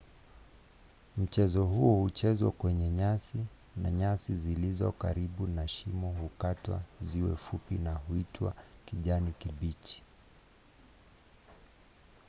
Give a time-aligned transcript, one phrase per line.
[1.17, 3.45] mchezo huo huchezwa kwenye nyasi
[3.77, 8.53] na nyasi zilizo karibu na shimo hukatwa ziwe fupi na huitwa
[8.85, 10.03] kijani kibichi